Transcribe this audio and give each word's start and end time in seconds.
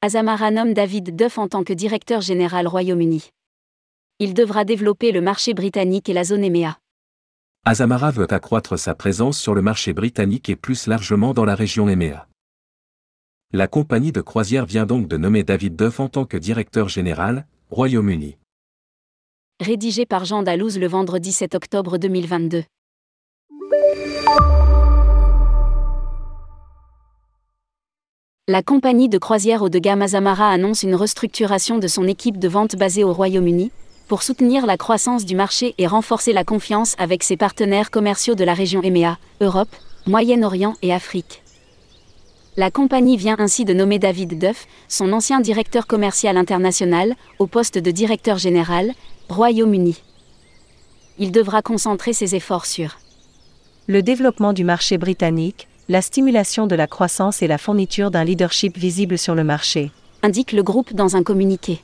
Azamara 0.00 0.52
nomme 0.52 0.74
David 0.74 1.16
Duff 1.16 1.38
en 1.38 1.48
tant 1.48 1.64
que 1.64 1.72
directeur 1.72 2.20
général 2.20 2.68
Royaume-Uni. 2.68 3.30
Il 4.20 4.32
devra 4.32 4.64
développer 4.64 5.10
le 5.10 5.20
marché 5.20 5.54
britannique 5.54 6.08
et 6.08 6.12
la 6.12 6.22
zone 6.22 6.44
EMEA. 6.44 6.78
Azamara 7.64 8.12
veut 8.12 8.32
accroître 8.32 8.78
sa 8.78 8.94
présence 8.94 9.40
sur 9.40 9.56
le 9.56 9.62
marché 9.62 9.92
britannique 9.92 10.48
et 10.50 10.54
plus 10.54 10.86
largement 10.86 11.34
dans 11.34 11.44
la 11.44 11.56
région 11.56 11.88
EMEA. 11.88 12.28
La 13.52 13.66
compagnie 13.66 14.12
de 14.12 14.20
croisière 14.20 14.66
vient 14.66 14.86
donc 14.86 15.08
de 15.08 15.16
nommer 15.16 15.42
David 15.42 15.74
Duff 15.74 15.98
en 15.98 16.08
tant 16.08 16.26
que 16.26 16.36
directeur 16.36 16.88
général, 16.88 17.48
Royaume-Uni. 17.70 18.38
Rédigé 19.60 20.06
par 20.06 20.24
Jean 20.24 20.44
Dalouse 20.44 20.78
le 20.78 20.86
vendredi 20.86 21.32
7 21.32 21.56
octobre 21.56 21.98
2022. 21.98 22.62
La 28.50 28.62
compagnie 28.62 29.10
de 29.10 29.18
croisière 29.18 29.60
haut 29.60 29.68
de 29.68 29.78
gamme 29.78 30.00
Azamara 30.00 30.48
annonce 30.48 30.82
une 30.82 30.94
restructuration 30.94 31.76
de 31.76 31.86
son 31.86 32.08
équipe 32.08 32.38
de 32.38 32.48
vente 32.48 32.76
basée 32.76 33.04
au 33.04 33.12
Royaume-Uni, 33.12 33.70
pour 34.06 34.22
soutenir 34.22 34.64
la 34.64 34.78
croissance 34.78 35.26
du 35.26 35.36
marché 35.36 35.74
et 35.76 35.86
renforcer 35.86 36.32
la 36.32 36.44
confiance 36.44 36.94
avec 36.96 37.24
ses 37.24 37.36
partenaires 37.36 37.90
commerciaux 37.90 38.34
de 38.34 38.44
la 38.44 38.54
région 38.54 38.80
EMEA, 38.82 39.18
Europe, 39.42 39.68
Moyen-Orient 40.06 40.76
et 40.80 40.94
Afrique. 40.94 41.42
La 42.56 42.70
compagnie 42.70 43.18
vient 43.18 43.36
ainsi 43.38 43.66
de 43.66 43.74
nommer 43.74 43.98
David 43.98 44.38
Duff, 44.38 44.66
son 44.88 45.12
ancien 45.12 45.40
directeur 45.40 45.86
commercial 45.86 46.38
international, 46.38 47.16
au 47.38 47.46
poste 47.46 47.76
de 47.76 47.90
directeur 47.90 48.38
général, 48.38 48.94
Royaume-Uni. 49.28 50.02
Il 51.18 51.32
devra 51.32 51.60
concentrer 51.60 52.14
ses 52.14 52.34
efforts 52.34 52.64
sur 52.64 52.96
le 53.88 54.02
développement 54.02 54.54
du 54.54 54.64
marché 54.64 54.96
britannique, 54.96 55.68
la 55.90 56.02
stimulation 56.02 56.66
de 56.66 56.74
la 56.74 56.86
croissance 56.86 57.40
et 57.40 57.46
la 57.46 57.56
fourniture 57.56 58.10
d'un 58.10 58.22
leadership 58.22 58.76
visible 58.76 59.16
sur 59.16 59.34
le 59.34 59.42
marché, 59.42 59.90
indique 60.22 60.52
le 60.52 60.62
groupe 60.62 60.92
dans 60.92 61.16
un 61.16 61.22
communiqué. 61.22 61.80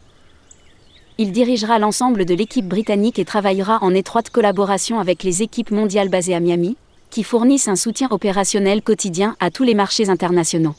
Il 1.17 1.33
dirigera 1.33 1.79
l'ensemble 1.79 2.27
de 2.27 2.35
l'équipe 2.35 2.69
britannique 2.69 3.19
et 3.19 3.25
travaillera 3.25 3.79
en 3.81 3.95
étroite 3.95 4.29
collaboration 4.29 5.01
avec 5.01 5.23
les 5.23 5.41
équipes 5.41 5.71
mondiales 5.71 6.11
basées 6.11 6.35
à 6.35 6.41
Miami, 6.41 6.77
qui 7.09 7.23
fournissent 7.23 7.69
un 7.69 7.77
soutien 7.77 8.09
opérationnel 8.11 8.83
quotidien 8.83 9.37
à 9.41 9.51
tous 9.51 9.63
les 9.63 9.75
marchés 9.75 10.11
internationaux. 10.11 10.75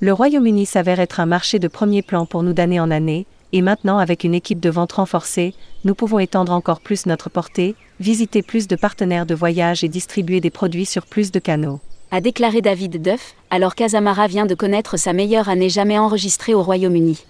Le 0.00 0.12
Royaume-Uni 0.12 0.66
s'avère 0.66 0.98
être 0.98 1.20
un 1.20 1.26
marché 1.26 1.60
de 1.60 1.68
premier 1.68 2.02
plan 2.02 2.26
pour 2.26 2.42
nous 2.42 2.54
d'année 2.54 2.80
en 2.80 2.90
année, 2.90 3.26
et 3.52 3.62
maintenant 3.62 3.98
avec 3.98 4.24
une 4.24 4.34
équipe 4.34 4.60
de 4.60 4.70
vente 4.70 4.92
renforcée, 4.92 5.54
nous 5.84 5.94
pouvons 5.94 6.18
étendre 6.18 6.50
encore 6.50 6.80
plus 6.80 7.06
notre 7.06 7.30
portée, 7.30 7.76
visiter 8.00 8.42
plus 8.42 8.66
de 8.66 8.74
partenaires 8.74 9.26
de 9.26 9.34
voyage 9.36 9.84
et 9.84 9.88
distribuer 9.88 10.40
des 10.40 10.50
produits 10.50 10.86
sur 10.86 11.06
plus 11.06 11.30
de 11.30 11.38
canaux 11.38 11.78
a 12.10 12.20
déclaré 12.20 12.60
David 12.60 13.00
Duff, 13.00 13.34
alors 13.50 13.74
qu'Azamara 13.74 14.26
vient 14.26 14.46
de 14.46 14.54
connaître 14.54 14.96
sa 14.96 15.12
meilleure 15.12 15.48
année 15.48 15.68
jamais 15.68 15.98
enregistrée 15.98 16.54
au 16.54 16.62
Royaume-Uni. 16.62 17.24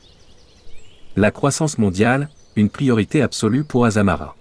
La 1.16 1.30
croissance 1.30 1.76
mondiale, 1.76 2.28
une 2.56 2.70
priorité 2.70 3.20
absolue 3.20 3.64
pour 3.64 3.84
Azamara. 3.84 4.36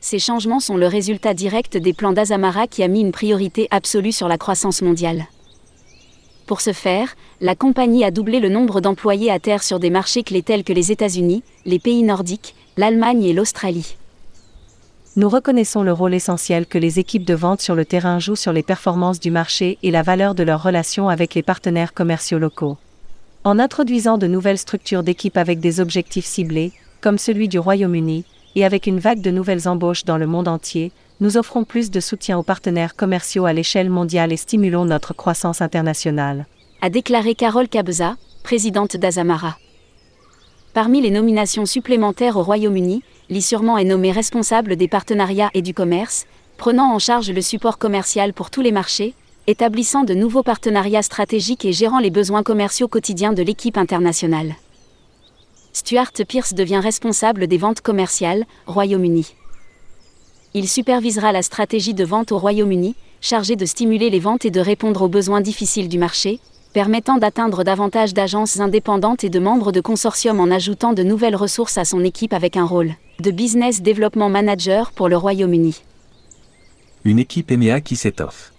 Ces 0.00 0.20
changements 0.20 0.60
sont 0.60 0.76
le 0.76 0.86
résultat 0.86 1.34
direct 1.34 1.76
des 1.76 1.92
plans 1.92 2.12
d'Azamara 2.12 2.68
qui 2.68 2.84
a 2.84 2.88
mis 2.88 3.00
une 3.00 3.10
priorité 3.10 3.66
absolue 3.70 4.12
sur 4.12 4.28
la 4.28 4.38
croissance 4.38 4.80
mondiale. 4.80 5.26
Pour 6.46 6.60
ce 6.60 6.72
faire, 6.72 7.14
la 7.40 7.56
compagnie 7.56 8.04
a 8.04 8.10
doublé 8.10 8.38
le 8.40 8.48
nombre 8.48 8.80
d'employés 8.80 9.30
à 9.30 9.38
terre 9.38 9.62
sur 9.62 9.80
des 9.80 9.90
marchés 9.90 10.22
clés 10.22 10.42
tels 10.42 10.64
que 10.64 10.72
les 10.72 10.92
États-Unis, 10.92 11.42
les 11.66 11.78
pays 11.78 12.04
nordiques, 12.04 12.54
l'Allemagne 12.76 13.24
et 13.24 13.32
l'Australie. 13.32 13.96
Nous 15.18 15.28
reconnaissons 15.28 15.82
le 15.82 15.92
rôle 15.92 16.14
essentiel 16.14 16.64
que 16.64 16.78
les 16.78 17.00
équipes 17.00 17.24
de 17.24 17.34
vente 17.34 17.60
sur 17.60 17.74
le 17.74 17.84
terrain 17.84 18.20
jouent 18.20 18.36
sur 18.36 18.52
les 18.52 18.62
performances 18.62 19.18
du 19.18 19.32
marché 19.32 19.76
et 19.82 19.90
la 19.90 20.02
valeur 20.04 20.36
de 20.36 20.44
leurs 20.44 20.62
relations 20.62 21.08
avec 21.08 21.34
les 21.34 21.42
partenaires 21.42 21.92
commerciaux 21.92 22.38
locaux. 22.38 22.78
En 23.42 23.58
introduisant 23.58 24.16
de 24.16 24.28
nouvelles 24.28 24.58
structures 24.58 25.02
d'équipe 25.02 25.36
avec 25.36 25.58
des 25.58 25.80
objectifs 25.80 26.24
ciblés, 26.24 26.70
comme 27.00 27.18
celui 27.18 27.48
du 27.48 27.58
Royaume-Uni, 27.58 28.26
et 28.54 28.64
avec 28.64 28.86
une 28.86 29.00
vague 29.00 29.20
de 29.20 29.32
nouvelles 29.32 29.66
embauches 29.66 30.04
dans 30.04 30.18
le 30.18 30.28
monde 30.28 30.46
entier, 30.46 30.92
nous 31.18 31.36
offrons 31.36 31.64
plus 31.64 31.90
de 31.90 31.98
soutien 31.98 32.38
aux 32.38 32.44
partenaires 32.44 32.94
commerciaux 32.94 33.44
à 33.44 33.52
l'échelle 33.52 33.90
mondiale 33.90 34.32
et 34.32 34.36
stimulons 34.36 34.84
notre 34.84 35.14
croissance 35.14 35.60
internationale. 35.60 36.46
A 36.80 36.90
déclaré 36.90 37.34
Carole 37.34 37.68
Cabeza, 37.68 38.14
présidente 38.44 38.96
d'Azamara. 38.96 39.56
Parmi 40.74 41.00
les 41.00 41.10
nominations 41.10 41.66
supplémentaires 41.66 42.36
au 42.36 42.44
Royaume-Uni, 42.44 43.02
Sûrement 43.40 43.78
est 43.78 43.84
nommé 43.84 44.10
responsable 44.10 44.76
des 44.76 44.88
partenariats 44.88 45.50
et 45.54 45.62
du 45.62 45.74
commerce, 45.74 46.26
prenant 46.56 46.92
en 46.92 46.98
charge 46.98 47.30
le 47.30 47.42
support 47.42 47.78
commercial 47.78 48.32
pour 48.32 48.50
tous 48.50 48.62
les 48.62 48.72
marchés, 48.72 49.14
établissant 49.46 50.04
de 50.04 50.14
nouveaux 50.14 50.42
partenariats 50.42 51.02
stratégiques 51.02 51.64
et 51.64 51.72
gérant 51.72 52.00
les 52.00 52.10
besoins 52.10 52.42
commerciaux 52.42 52.88
quotidiens 52.88 53.32
de 53.32 53.42
l'équipe 53.42 53.78
internationale. 53.78 54.56
Stuart 55.72 56.12
Pierce 56.26 56.54
devient 56.54 56.80
responsable 56.82 57.46
des 57.46 57.58
ventes 57.58 57.80
commerciales, 57.80 58.44
Royaume-Uni. 58.66 59.34
Il 60.54 60.68
supervisera 60.68 61.32
la 61.32 61.42
stratégie 61.42 61.94
de 61.94 62.04
vente 62.04 62.32
au 62.32 62.38
Royaume-Uni, 62.38 62.96
chargé 63.20 63.56
de 63.56 63.64
stimuler 63.64 64.10
les 64.10 64.18
ventes 64.18 64.44
et 64.44 64.50
de 64.50 64.60
répondre 64.60 65.02
aux 65.02 65.08
besoins 65.08 65.40
difficiles 65.40 65.88
du 65.88 65.98
marché, 65.98 66.40
permettant 66.78 67.18
d'atteindre 67.18 67.64
davantage 67.64 68.14
d'agences 68.14 68.60
indépendantes 68.60 69.24
et 69.24 69.30
de 69.30 69.40
membres 69.40 69.72
de 69.72 69.80
consortiums 69.80 70.38
en 70.38 70.48
ajoutant 70.48 70.92
de 70.92 71.02
nouvelles 71.02 71.34
ressources 71.34 71.76
à 71.76 71.84
son 71.84 72.04
équipe 72.04 72.32
avec 72.32 72.56
un 72.56 72.64
rôle 72.64 72.92
de 73.18 73.32
Business 73.32 73.82
Development 73.82 74.30
Manager 74.30 74.92
pour 74.92 75.08
le 75.08 75.16
Royaume-Uni. 75.16 75.82
Une 77.04 77.18
équipe 77.18 77.50
EMEA 77.50 77.80
qui 77.80 77.96
s'étoffe. 77.96 78.52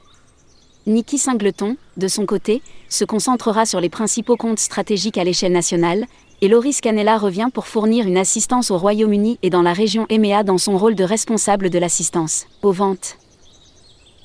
Nikki 0.85 1.17
Singleton, 1.17 1.77
de 1.95 2.07
son 2.09 2.25
côté, 2.25 2.61
se 2.89 3.05
concentrera 3.05 3.65
sur 3.65 3.79
les 3.79 3.87
principaux 3.87 4.35
comptes 4.35 4.59
stratégiques 4.59 5.17
à 5.17 5.23
l'échelle 5.23 5.53
nationale, 5.53 6.05
et 6.41 6.49
Loris 6.49 6.81
Canella 6.81 7.17
revient 7.17 7.47
pour 7.53 7.67
fournir 7.67 8.05
une 8.05 8.17
assistance 8.17 8.69
au 8.69 8.77
Royaume-Uni 8.77 9.39
et 9.43 9.49
dans 9.49 9.61
la 9.61 9.71
région 9.71 10.05
EMEA 10.09 10.43
dans 10.43 10.57
son 10.57 10.77
rôle 10.77 10.95
de 10.95 11.05
responsable 11.05 11.69
de 11.69 11.79
l'assistance 11.79 12.47
aux 12.63 12.73
ventes. 12.73 13.17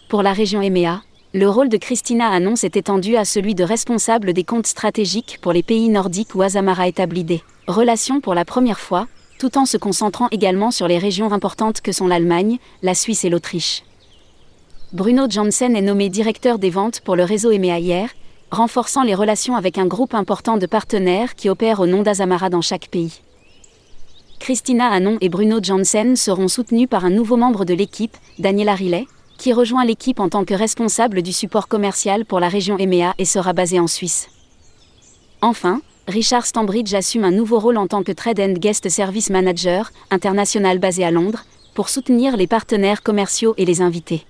Pour 0.09 0.25
la 0.25 0.33
région 0.33 0.61
EMEA, 0.61 1.01
le 1.35 1.51
rôle 1.51 1.69
de 1.69 1.77
Christina 1.77 2.29
Annonce 2.29 2.63
est 2.63 2.77
étendu 2.77 3.17
à 3.17 3.25
celui 3.25 3.57
de 3.57 3.65
responsable 3.65 4.33
des 4.33 4.45
comptes 4.45 4.69
stratégiques 4.69 5.39
pour 5.43 5.53
les 5.53 5.65
pays 5.65 5.89
nordiques 5.89 6.37
où 6.37 6.43
Azamara 6.43 6.87
établit 6.87 7.25
des 7.25 7.43
relations 7.67 8.21
pour 8.21 8.35
la 8.35 8.45
première 8.45 8.79
fois, 8.79 9.09
tout 9.41 9.59
en 9.59 9.67
se 9.67 9.77
concentrant 9.77 10.29
également 10.31 10.71
sur 10.71 10.87
les 10.87 10.97
régions 10.97 11.33
importantes 11.33 11.81
que 11.81 11.91
sont 11.91 12.07
l'Allemagne, 12.07 12.59
la 12.83 12.95
Suisse 12.95 13.25
et 13.25 13.31
l'Autriche. 13.31 13.83
Bruno 14.93 15.29
Janssen 15.29 15.75
est 15.75 15.83
nommé 15.83 16.09
directeur 16.09 16.61
des 16.61 16.71
ventes 16.71 17.01
pour 17.01 17.17
le 17.17 17.25
réseau 17.25 17.51
EMEA 17.51 18.07
renforçant 18.53 19.03
les 19.03 19.17
relations 19.17 19.57
avec 19.57 19.77
un 19.77 19.87
groupe 19.87 20.15
important 20.15 20.57
de 20.57 20.67
partenaires 20.67 21.35
qui 21.35 21.49
opèrent 21.49 21.81
au 21.81 21.89
nom 21.89 22.03
d'Azamara 22.03 22.49
dans 22.49 22.63
chaque 22.63 22.87
pays. 22.87 23.23
Christina 24.39 24.87
Anon 24.87 25.19
et 25.21 25.29
Bruno 25.29 25.59
Janssen 25.61 26.15
seront 26.15 26.47
soutenus 26.47 26.89
par 26.89 27.05
un 27.05 27.11
nouveau 27.11 27.37
membre 27.37 27.65
de 27.65 27.75
l'équipe, 27.75 28.17
Daniela 28.39 28.77
Rillet, 28.77 29.07
qui 29.39 29.53
rejoint 29.53 29.85
l'équipe 29.85 30.21
en 30.21 30.29
tant 30.29 30.45
que 30.45 30.55
responsable 30.55 31.23
du 31.23 31.33
support 31.33 31.69
commercial 31.69 32.25
pour 32.25 32.41
la 32.41 32.49
région 32.49 32.79
EMEA 32.79 33.15
et 33.19 33.25
sera 33.25 33.53
basé 33.53 33.81
en 33.81 33.87
Suisse. 33.87 34.29
Enfin, 35.43 35.81
Richard 36.09 36.47
Stambridge 36.47 36.95
assume 36.95 37.25
un 37.25 37.31
nouveau 37.31 37.59
rôle 37.59 37.79
en 37.79 37.87
tant 37.87 38.03
que 38.03 38.13
Trade 38.13 38.41
and 38.41 38.53
Guest 38.55 38.89
Service 38.89 39.31
Manager, 39.31 39.91
international 40.11 40.79
basé 40.79 41.05
à 41.05 41.11
Londres, 41.11 41.45
pour 41.75 41.89
soutenir 41.89 42.37
les 42.37 42.47
partenaires 42.47 43.03
commerciaux 43.03 43.55
et 43.57 43.65
les 43.65 43.81
invités. 43.81 44.25